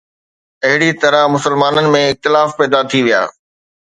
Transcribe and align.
اهڙي 0.65 0.89
طرح 1.01 1.21
مسلمانن 1.35 1.85
۾ 1.97 1.99
اختلاف 2.13 2.49
پيدا 2.59 2.79
ٿي 2.89 2.99
ويا 3.05 3.21